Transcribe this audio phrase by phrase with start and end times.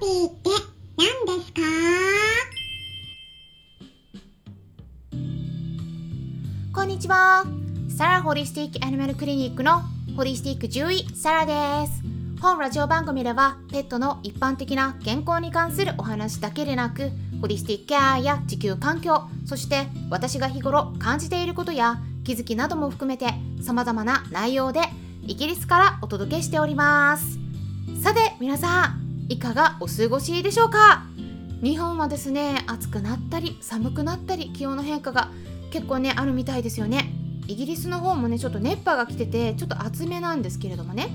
[0.00, 0.48] ピーって
[0.96, 1.60] 何ですか？
[6.74, 7.44] こんにちは。
[7.94, 9.82] サラホリスティックアニマルクリニックの
[10.16, 12.02] ホリスティック獣医サラです。
[12.40, 17.10] 本ラジオ番組ではペットの一般的な健康に関するお話だけでなく
[17.42, 23.26] ホリスティックケアや地球環境そして私が日頃感じていることや気づきなども含めて
[23.62, 24.80] 様々な内容で
[25.26, 27.38] イギリスからお届けしております
[28.02, 28.99] さて皆さん
[29.30, 31.04] いかがお過ごしでしょうか？
[31.62, 35.30] 日本はですね暑くなったり寒くなったり気温の変化が
[35.70, 37.12] 結構ねあるみたいですよね。
[37.46, 41.10] イギリスの方もねちょっと熱波が来ててちょっと暑めなんですけれどもね。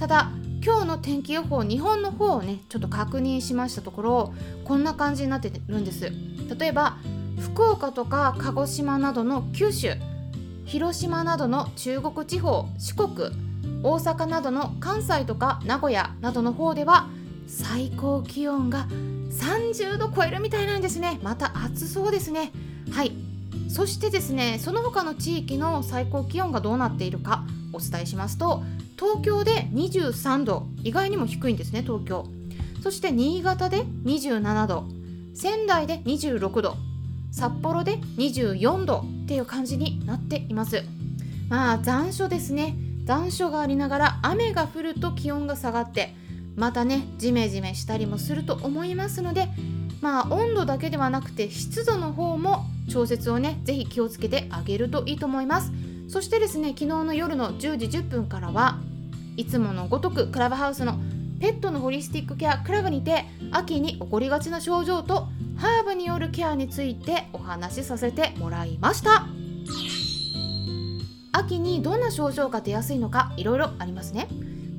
[0.00, 0.32] ただ
[0.64, 4.34] 今日の天気予報日本の方をねちょっと確認しましたところ
[4.64, 6.10] こんな感じになってるんです。
[6.58, 6.96] 例えば
[7.38, 9.92] 福岡とか鹿児島などの九州
[10.64, 13.30] 広島などの中国地方四国
[13.84, 17.08] 大阪などの関西とか名古屋などの方では
[17.50, 18.86] 最高気温が
[19.30, 21.18] 30度超えるみたいなんですね。
[21.22, 22.52] また暑そうですね。
[22.92, 23.12] はい。
[23.68, 28.62] そしてですねその他の地域の最高気温がどうなっているかお伝えしますと
[28.98, 32.26] 東京で23度意外にも低いんですね東京。
[32.82, 34.84] そして新潟で27度
[35.34, 36.76] 仙台で26度
[37.32, 40.84] 札幌で24度っていう感じになっています。
[41.48, 42.76] まあ残暑ですね。
[43.04, 46.14] 残暑がありながら雨が降ると気温が下がって
[46.60, 49.48] またねジメジメしたりもすると思いますので
[50.02, 55.72] まあ温度だけではなくて湿度の方も調節をねぜひ気をつけてあげるといいと思います。
[56.08, 58.78] そしてですね昨日の夜の10時10分からは
[59.36, 60.98] いつものごとくクラブハウスの
[61.40, 69.26] ペットのホリスティックケアクラブにて秋に起こりがちな症状とハーブによるケアについてお話しさせてもらいました。
[71.32, 74.28] 秋にどんな症状が出やすいのかいろいろありますね。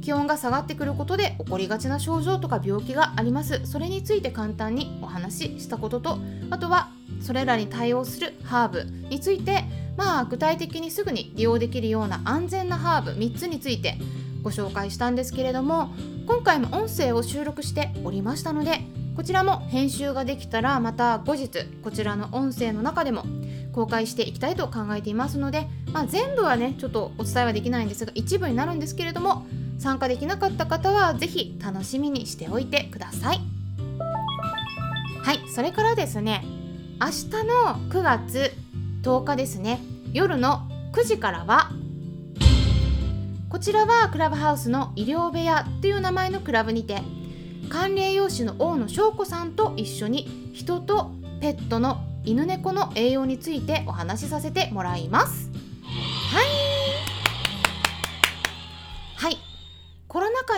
[0.00, 3.60] 気温が下がってくることで起こりがちな症状とか病気があります。
[3.64, 6.18] それについて簡単にお話ししたことと
[6.50, 9.64] あとはそれらに対応するハーブについて
[9.96, 13.96] まあ具体的にすぐに利用できるような安全なハーブ3つについて
[14.42, 15.90] ご紹介したんですけれども
[16.26, 18.80] 今回も音声を収録しておりましたので
[19.16, 23.24] こちらも編集ができたらまた後日こちらの音声の中でも
[23.72, 29.46] 公開していきたいと考えていますので、まあ、全部はねちょっとお伝えはできないんですが一部になるんですけれども
[29.80, 33.40] 参加できなかった方は是非楽しみにしておいてください。
[35.22, 36.44] はいそれからですね
[37.00, 38.52] 明日の9月
[39.02, 39.80] 10日ですね
[40.12, 41.70] 夜の9時からは
[43.48, 47.02] こちらはクラブハウスの医療部屋という名前のクラブにて
[47.68, 55.50] 管理栄養士の大野翔子さんと一緒に人とペットの犬猫の栄養についてお話しさせてもらいます。
[56.32, 56.59] はい。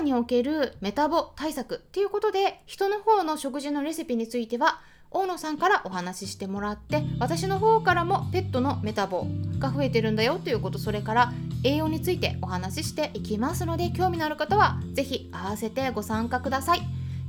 [0.02, 4.80] におけるメタボ対策っていうことで人の方の食事のレシピについては
[5.10, 9.26] 大野さんからお話ししてもらって私の方からもペットのメタボ
[9.58, 11.32] が増えてるんだよということそれから
[11.64, 16.80] 栄養についてお話ししていきますので興味のある方は是非合わせてご参加ください。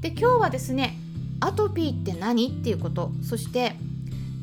[0.01, 0.97] で今日はですね
[1.39, 3.75] アトピーって何っていうことそして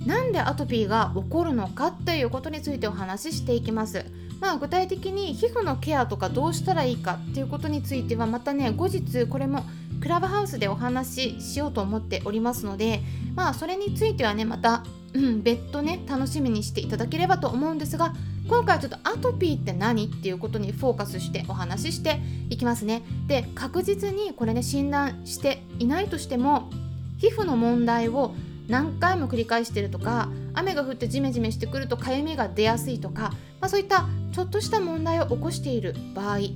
[0.07, 4.05] なんでアトピーが起こるのかっていうことについてお話ししていきます。
[4.41, 9.65] まあ具体的に皮膚のケアとかどうしたらいいかっていうことについてはまたね後日これも
[10.01, 13.01] クラブハウスでお話ししようと思っておりますので
[13.35, 18.15] まあそれについてはねまた、うん、別途ね楽しみにしていただければと思うんですが
[18.49, 22.19] 今回はちょっとアトピーって何っていうことにフォーカスしてお話しして
[22.49, 23.03] いきますね。
[23.29, 26.71] で確実にこれね診断していないとしても
[27.19, 28.35] 皮膚の問題を
[28.69, 36.55] 何回も繰り返してるとか雨が降ってジメジメしてくるとかゆみが出やすいとか、まあ、そういったょっとした問題を起こしている場合結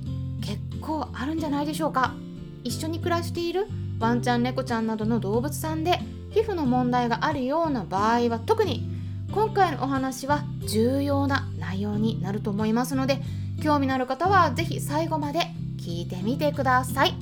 [0.81, 2.13] 構あるんじゃないでしょうか。
[2.63, 3.67] 一緒に暮らしている
[3.99, 5.99] ワンちゃん猫ちゃんなどの動物さんで
[6.31, 8.89] 皮膚の問題があるような場合は特に
[9.31, 13.21] 今回のお話は重要な内容になると思いますので
[13.63, 15.39] 興味のある方は是非最後まで
[15.77, 17.13] 聞いてみてください。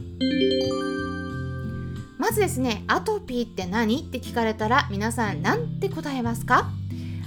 [2.17, 3.99] まずですねアトピーって何？
[3.99, 6.69] って聞かれたら皆さん何て答えますか？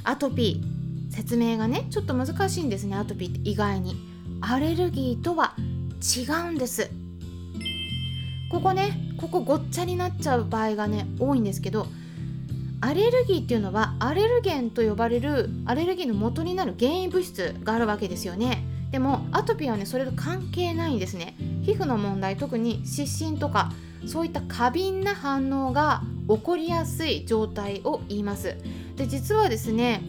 [0.04, 0.75] アトピー
[1.16, 3.96] 説明がねちょっと難しいんですねアトピーって意外に。
[4.42, 5.54] アレルギーとは
[6.16, 6.90] 違うんです。
[8.50, 11.86] ここねここごっちゃになっちゃう場合がね多いんですけど
[12.82, 18.62] アレルギーっていうのはアレルゲンと呼ばれるアレルギーの元になる原因物質があるわけですよね。
[18.90, 21.34] でもアトピーはねそれと関係ないんですね。
[21.64, 23.72] 皮膚の問題特に湿疹とか
[24.06, 28.58] そういった過敏な反応が起こりやすい状態を言います。
[28.96, 30.02] で実はですね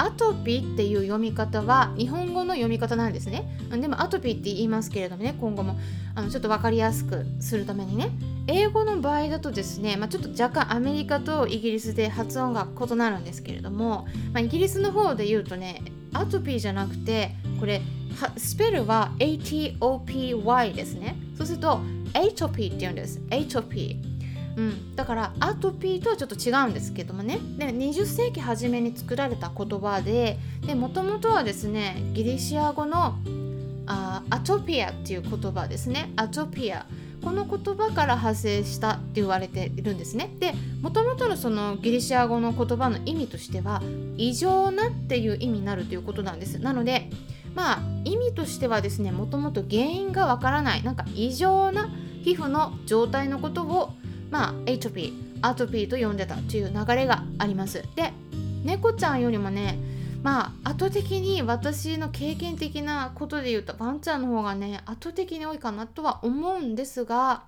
[0.00, 3.44] アトピーっていう読み方は日本語の読み方なんですね。
[3.70, 5.78] でもアトピーって言いますけれどもね今後も
[6.14, 8.10] あのちょっと分かりやすくするためにね。
[8.46, 15.82] 英語の場合だとですね、まあ、ちょっと若干アメリカとイギリスで発音が異なるんですけれども、まあ、イギリスの方で言うとね
[16.14, 17.82] アトピーじゃなくてこれ
[18.38, 21.16] スペルは ATOPY ですね。
[21.36, 21.80] そうすると
[22.14, 23.20] atopy って言うんです。
[23.28, 23.96] Atopy
[24.56, 27.38] うん、だからアトピーとはちょっと違うんですけどもね。
[27.58, 30.38] で20世紀初めに作られた言葉で
[30.74, 33.16] もともとはですねギリシア語の
[33.86, 36.12] あアトピアっていう言葉ですね。
[36.16, 36.86] アトピア。
[37.22, 40.34] この言葉から派生したって言われているんですね。
[40.38, 43.82] でもともとのそのギリシア語の言葉の意味としては
[44.16, 46.58] 異常なっていう意味になるということなんです。
[46.58, 47.10] なので
[47.54, 51.90] まあ意味としてはですねもともと原因がわからないなんか異常な
[52.22, 53.92] 皮膚の状態のことを
[54.30, 57.84] まあエイトピーアトピーと呼んでたという流れがあります。
[57.96, 58.12] で
[58.64, 59.78] 猫ちゃんよりもね
[60.22, 67.44] まあ圧倒的に私の経験的なことで言うとワンちゃんの方がね圧倒的に多いかなとは思うんですが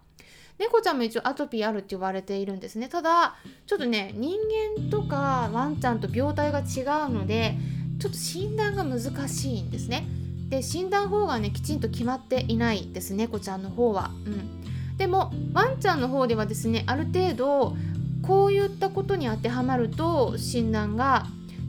[0.59, 2.89] 猫ちゃんも一応アトピーあるって言われているんですね。
[2.89, 3.37] ただ
[3.67, 4.39] ちょっとね人
[4.79, 7.57] 間とかワンちゃんと病態が違うので
[7.99, 10.07] ちょっと診断が難しいんですね。
[10.49, 14.11] で診断法がねきちんと決まっていないです猫ちゃんの方は。
[14.27, 14.72] うん。
[15.03, 17.77] でもワンちゃんの方ではですねある程度
[18.23, 21.27] こういったことに当てはまると診断が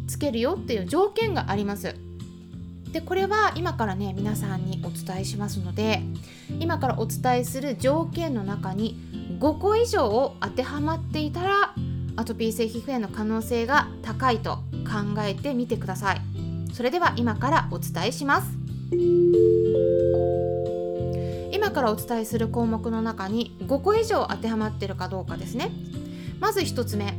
[0.08, 1.96] つけるよっていう条件があります。
[2.92, 6.04] でこれは今からね皆さんにお伝えしますので
[6.60, 9.00] 今からお伝えする条件の中に
[9.40, 11.74] 5個以上を当てはまっていたら
[12.16, 16.22] アトピー性皮膚炎の可能性が高いと考えてみてください。
[16.72, 20.03] それでは今からお伝えします。
[21.74, 25.72] からお伝えする項目の中に5個以上当てはまっているかどうかですね。
[26.40, 27.14] まず1つ目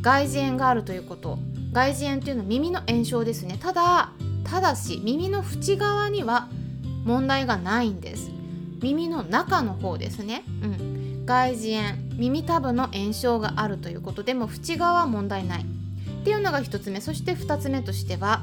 [0.00, 1.38] 外耳炎があるということ。
[1.72, 3.58] 外耳炎というのは耳の炎症ですね。
[3.60, 4.12] ただ
[4.44, 6.48] ただし耳の縁側には
[7.04, 8.30] 問題がないんです。
[8.82, 14.22] 耳の中の方ですね、うん、外耳炎耳たぶの炎症があるということ。
[14.22, 15.62] でも縁側は問題ない。
[15.62, 17.00] っていうのが1つ目。
[17.00, 18.42] そして2つ目としては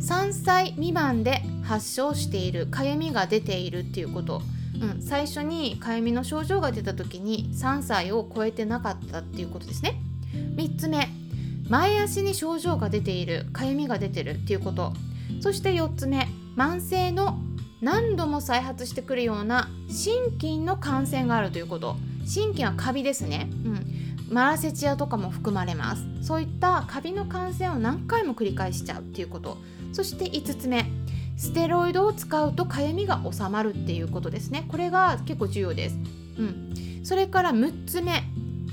[0.00, 4.42] 3歳未満で発症しているかゆみが出ているっていうこと、
[4.80, 10.00] うん、最初にかゆみの症状が出た時に3歳を超えてなかったっていうことですね。
[10.56, 11.08] 3つ目
[11.68, 14.92] 前足に症状が出ているかゆみが出てるっていうこと。
[15.40, 17.38] そして4つ目慢性の
[17.80, 21.96] 何度も再発してくるような心筋の感染があるということ。
[22.26, 26.04] 心筋はカビですね、うん、マラセチアとかも含まれます。
[26.22, 29.58] そういったカビの感染を何回も繰り返しちゃうっていうこと。
[29.92, 30.86] そして5つ目
[31.36, 34.66] ステロイドを使うとかゆみが治まるっていうことですね。
[34.68, 35.98] これが結構重要です、
[36.38, 38.24] うん、それから6つ目。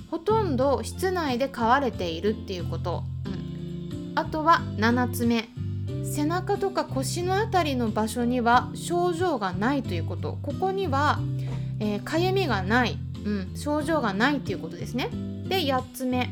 [0.10, 5.48] ほとんど室内で飼われているっていうこと、うん、あとは7つ目。
[6.04, 10.38] 背中とか腰の辺りの場所には症状がないということ。
[10.42, 11.20] ここには、
[11.80, 15.10] えー、みがない、うん、症状がないということですね。
[15.48, 16.30] で8つ目。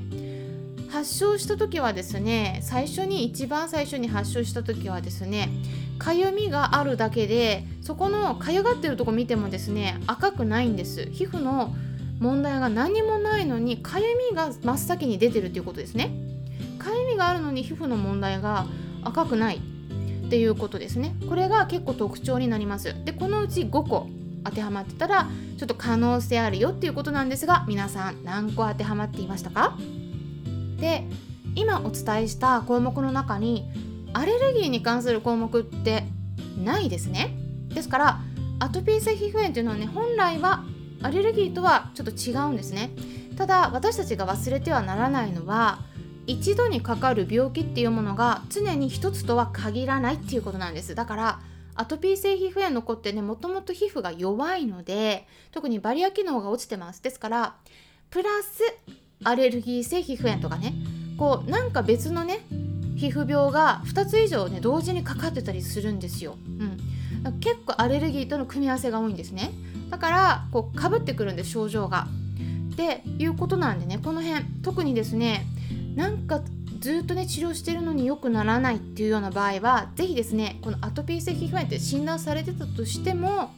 [0.90, 5.50] 発症した時はですね最初に一番最初に発症した時はですね
[5.98, 11.10] かゆみがあるだけでそこのかゆがってるとこ見てもですね赤くないんです。
[11.12, 11.76] 皮膚の
[12.20, 16.12] 問題が何もないのにかゆみが真っ先に出てるっていうことですね。
[16.78, 18.66] かゆみがあるのに皮膚の問題が
[19.04, 19.62] 赤くない。
[20.28, 21.16] っていうことですね。
[21.28, 22.94] これが結構特徴になります。
[23.04, 24.08] でこのうち5個
[24.44, 25.28] 当てはまってたら
[25.58, 29.76] ちょっと可能性あるよっていうことなんですが皆さん何個当てはまっていましたか？
[30.80, 31.04] で
[31.56, 33.70] 今お伝えした項目の中に
[34.14, 36.04] アレルギーに関する項目って
[36.64, 37.36] ないですね。
[37.70, 38.20] ですから
[38.60, 40.64] アトピー性皮膚炎というのはね本来は
[41.02, 42.92] アレルギーとはちょっと違うんですね。
[43.38, 45.80] ただ私たちが忘れてはならないのは
[46.28, 50.94] 一度にかかる病気っていうものが常に一つとは限らないっていうことなんです。
[50.96, 51.40] だから
[51.76, 57.02] アトピー性皮膚炎の子ってねもともと皮膚が弱いので特にバリア機能が落ちてます。
[57.02, 57.56] ですから
[58.10, 58.62] プラス
[59.24, 60.74] アレルギー性皮膚炎とかね。
[61.18, 62.40] こうなんか別のね
[62.96, 66.38] 皮膚病が2つ以上ね同時にかかってたりするんですよ、
[67.26, 69.52] うん、結構アレルギーとの組み合わせが多いんですね。
[69.90, 72.08] だからこうかぶってくるんで症状が。
[72.74, 75.46] っていうことなんでねこの辺特にですね
[75.96, 76.42] なんか
[76.80, 83.52] ずっとね治療してるのに良くならないっていうような場合は是非ですねこのアトピー性皮膚炎って診断されてたとしても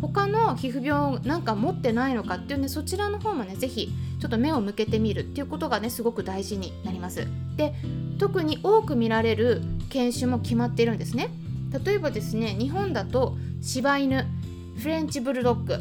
[0.00, 7.26] 他の皮膚病なんか持ってないのかっていうねそちらの方もね是非ちょっと目を向けてみるっていうことがねすごく大事になります。
[7.56, 7.74] で
[8.18, 11.30] 特に多く見られる犬種も決まっているんですね。
[11.84, 14.26] 例えばですね日本だと柴犬
[14.78, 15.78] フレンチブルドッグ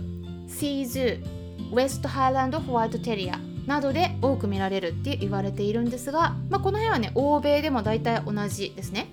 [0.47, 3.46] シーズーウェストハイランドホワイトテリア。
[3.67, 9.09] などで多く見られるって言われているんですが、まあ、この辺はね欧米でも大体同じですね。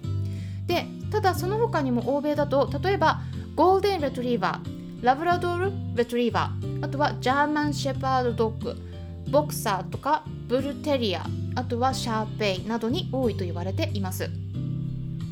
[0.66, 3.20] でただその他にも欧米だと例えば
[3.54, 8.76] ゴールデンレトリーバーラブラドールレトリーバーあとはジャーマンシェパードドッグ
[9.30, 14.30] ボクサーとかブルテリアあとはシャーペイなどに多いと言われています。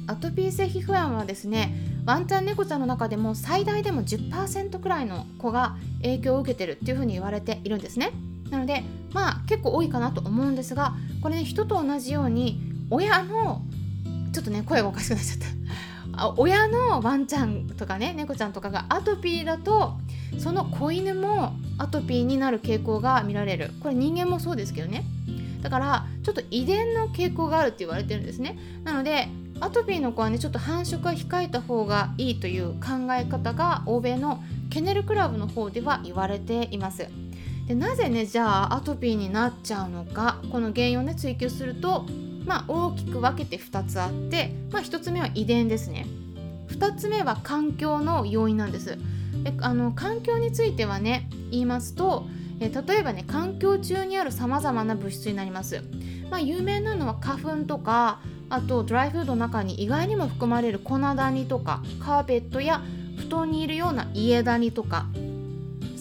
[0.08, 1.72] アトピー性皮膚炎はですね
[2.04, 8.10] ワンちゃん猫ちゃんの中でも最大でも10%くらいの子が影響を受けてるっていうふうに言われているんですね。
[8.52, 13.62] なのでまあ結構多いかなと思うんですがこれね人と同じように親の
[14.32, 15.46] ちょっとね声がおかしくなっちゃった。
[16.14, 19.94] あ親のワンちゃんとかね猫ちゃんとかがアトピーだと
[20.38, 23.70] その子犬もアトピーになる傾向が見られる。
[23.80, 25.04] これ人間もそうですけどね。
[25.62, 28.58] だからちょっと遺伝の傾向があるって言われてるんですね。
[28.84, 29.28] なので
[29.60, 37.06] アトピーの子はねちょっと繁殖は控えた方がいいという考え方が欧米のケネルクラブの方では言われています。
[37.66, 42.06] でなぜねじゃあアトピーになっちゃうのかこの原因をね追求すると
[42.44, 46.06] まあ大きく分けて2つあって、まあ、1つ目は遺伝ですね。
[46.68, 48.98] 2つ目は環境の要因なんです。
[49.44, 52.26] であの環境についてはね言いますと
[52.60, 55.82] え例えばね環境中にあるさまざまな物質になります、
[56.30, 62.82] まあ、有名なのは花粉とかあとドライフードの中に意外にも含まれる粉ダニとかカーペットや
[63.18, 65.06] 布団にいるような家ダニとか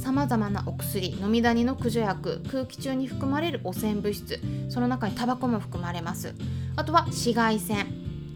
[0.01, 6.33] さまざまなお薬飲みダニの駆除薬空気中に含まれる汚染物質その中にタバコも含まれます。
[6.75, 7.85] あとは紫外線。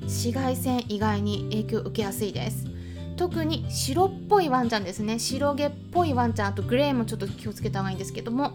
[0.02, 2.68] 紫外線以外に影響を受けやすいです。
[3.18, 5.18] 特に白っぽいワンちゃんですね。
[5.18, 8.52] 白毛っぽいワンちゃんあとグレーもちょっと気をつけた方がいいんですけども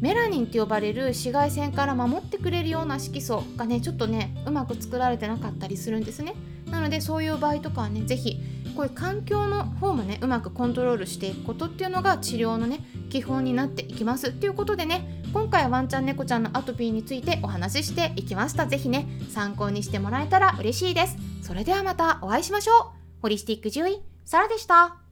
[0.00, 6.34] メラニンって呼ばれる紫外線から守ってくれるような色素がねちょっとねうまく作られてなかったりするんですね。
[6.70, 8.40] なのでそういう場合とかはね是非
[8.78, 12.78] こういう環境の方もねうまくコントロールしていくことっていうのが治療のね
[13.10, 18.68] 基本になっていきますということでね今回はワンちゃん猫ちゃんのアトピーについてお話ししていきました。
[18.68, 21.16] 是非ね参考にしてもらえたら嬉しいです。
[21.42, 22.84] それではまたお会いしましょう。
[23.20, 25.07] ホリスティック獣医サラでした。